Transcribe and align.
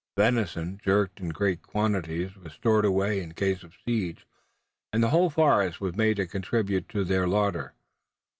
Venison 0.17 0.81
jerked 0.83 1.19
in 1.19 1.29
great 1.29 1.61
quantities 1.61 2.35
was 2.35 2.53
stored 2.53 2.85
away 2.85 3.21
in 3.21 3.35
case 3.35 3.61
of 3.61 3.75
siege, 3.85 4.25
and 4.91 5.03
the 5.03 5.09
whole 5.09 5.29
forest 5.29 5.79
was 5.79 5.95
made 5.95 6.17
to 6.17 6.25
contribute 6.25 6.89
to 6.89 7.03
their 7.03 7.27
larder. 7.27 7.75